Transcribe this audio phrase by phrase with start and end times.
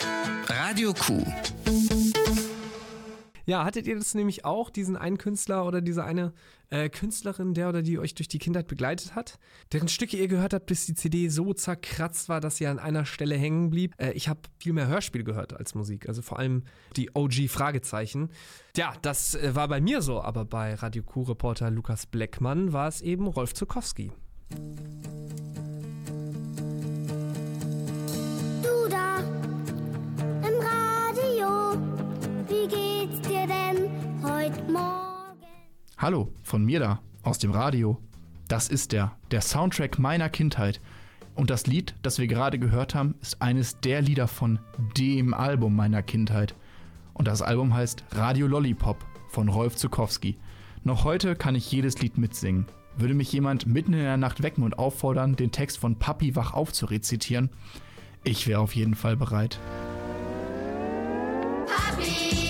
[0.00, 1.24] Radio Q.
[3.46, 6.32] Ja, hattet ihr das nämlich auch, diesen einen Künstler oder diese eine
[6.68, 9.38] äh, Künstlerin, der oder die euch durch die Kindheit begleitet hat,
[9.72, 13.04] deren Stücke ihr gehört habt, bis die CD so zerkratzt war, dass sie an einer
[13.06, 13.94] Stelle hängen blieb?
[13.98, 16.64] Äh, ich habe viel mehr Hörspiel gehört als Musik, also vor allem
[16.96, 18.30] die OG-Fragezeichen.
[18.76, 23.00] Ja, das äh, war bei mir so, aber bei Radio Q-Reporter Lukas Bleckmann war es
[23.00, 24.12] eben Rolf Zukowski.
[36.06, 38.00] Hallo, von mir da, aus dem Radio.
[38.46, 40.80] Das ist der, der Soundtrack meiner Kindheit.
[41.34, 44.60] Und das Lied, das wir gerade gehört haben, ist eines der Lieder von
[44.96, 46.54] dem Album meiner Kindheit.
[47.12, 50.36] Und das Album heißt Radio Lollipop von Rolf Zukowski.
[50.84, 52.66] Noch heute kann ich jedes Lied mitsingen.
[52.96, 56.52] Würde mich jemand mitten in der Nacht wecken und auffordern, den Text von Papi wach
[56.52, 57.50] auf zu rezitieren,
[58.22, 59.58] ich wäre auf jeden Fall bereit.
[61.66, 62.45] Papi,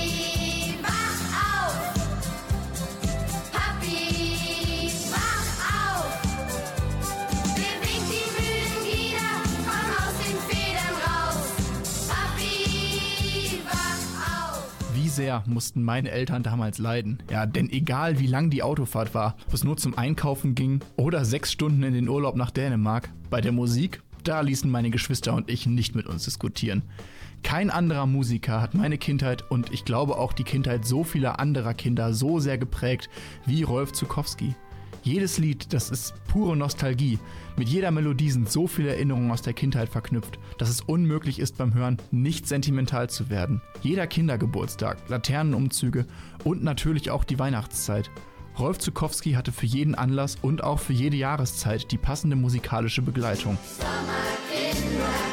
[15.16, 17.22] sehr mussten meine Eltern damals leiden?
[17.30, 21.24] Ja, denn egal wie lang die Autofahrt war, ob es nur zum Einkaufen ging oder
[21.24, 25.50] sechs Stunden in den Urlaub nach Dänemark, bei der Musik, da ließen meine Geschwister und
[25.50, 26.82] ich nicht mit uns diskutieren.
[27.42, 31.74] Kein anderer Musiker hat meine Kindheit und ich glaube auch die Kindheit so vieler anderer
[31.74, 33.08] Kinder so sehr geprägt
[33.46, 34.54] wie Rolf Zukowski.
[35.06, 37.20] Jedes Lied, das ist pure Nostalgie.
[37.56, 41.56] Mit jeder Melodie sind so viele Erinnerungen aus der Kindheit verknüpft, dass es unmöglich ist
[41.56, 43.62] beim Hören, nicht sentimental zu werden.
[43.82, 46.06] Jeder Kindergeburtstag, Laternenumzüge
[46.42, 48.10] und natürlich auch die Weihnachtszeit.
[48.58, 53.58] Rolf Zukowski hatte für jeden Anlass und auch für jede Jahreszeit die passende musikalische Begleitung.
[53.78, 55.25] Sommerkinder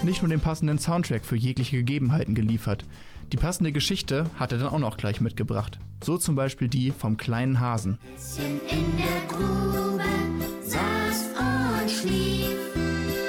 [0.00, 2.86] hat nicht nur den passenden Soundtrack für jegliche Gegebenheiten geliefert.
[3.32, 5.78] Die passende Geschichte hat er dann auch noch gleich mitgebracht.
[6.02, 7.98] So zum Beispiel die vom kleinen Hasen.
[8.38, 10.02] In der Grube
[10.62, 12.48] saß und schlief,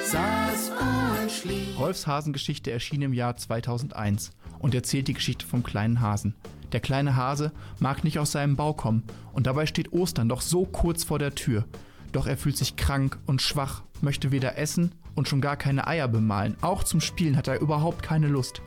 [0.05, 1.77] saß und schlief.
[1.77, 6.35] Rolfs Hasengeschichte erschien im Jahr 2001 und erzählt die Geschichte vom kleinen Hasen.
[6.71, 10.63] Der kleine Hase mag nicht aus seinem Bau kommen und dabei steht Ostern doch so
[10.63, 11.65] kurz vor der Tür.
[12.13, 16.07] Doch er fühlt sich krank und schwach, möchte weder essen und schon gar keine Eier
[16.07, 16.55] bemalen.
[16.61, 18.61] Auch zum Spielen hat er überhaupt keine Lust.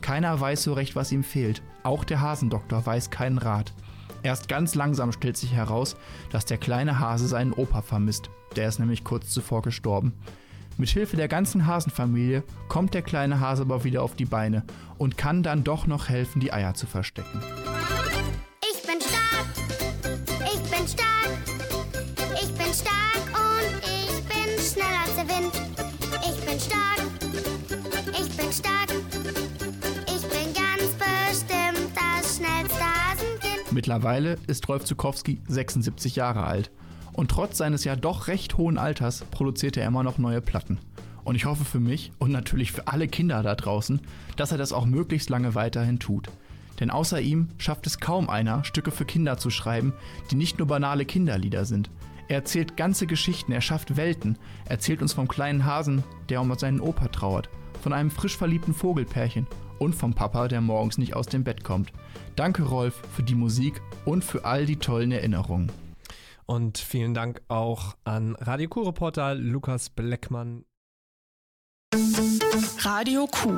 [0.00, 1.62] Keiner weiß so recht, was ihm fehlt.
[1.82, 3.72] Auch der Hasendoktor weiß keinen Rat.
[4.22, 5.96] Erst ganz langsam stellt sich heraus,
[6.30, 8.30] dass der kleine Hase seinen Opa vermisst.
[8.56, 10.12] Der ist nämlich kurz zuvor gestorben.
[10.76, 14.64] Mit Hilfe der ganzen Hasenfamilie kommt der kleine Hase aber wieder auf die Beine
[14.98, 17.42] und kann dann doch noch helfen, die Eier zu verstecken.
[18.62, 19.46] Ich bin stark,
[20.46, 21.30] ich bin stark,
[22.42, 25.69] ich bin stark und ich bin schneller als der Wind.
[28.52, 28.90] Stark,
[30.06, 33.72] ich bin ganz bestimmt das schnellste Hasenkind.
[33.72, 36.70] Mittlerweile ist Rolf Zukowski 76 Jahre alt.
[37.12, 40.78] Und trotz seines ja doch recht hohen Alters produziert er immer noch neue Platten.
[41.22, 44.00] Und ich hoffe für mich und natürlich für alle Kinder da draußen,
[44.36, 46.28] dass er das auch möglichst lange weiterhin tut.
[46.80, 49.92] Denn außer ihm schafft es kaum einer, Stücke für Kinder zu schreiben,
[50.30, 51.90] die nicht nur banale Kinderlieder sind.
[52.28, 56.80] Er erzählt ganze Geschichten, er schafft Welten, erzählt uns vom kleinen Hasen, der um seinen
[56.80, 57.50] Opa trauert,
[57.80, 59.46] von einem frisch verliebten Vogelpärchen
[59.78, 61.92] und vom Papa, der morgens nicht aus dem Bett kommt.
[62.36, 65.72] Danke Rolf für die Musik und für all die tollen Erinnerungen.
[66.46, 70.64] Und vielen Dank auch an Radio Q-Reporter Lukas Bleckmann.
[72.78, 73.50] Radio Q.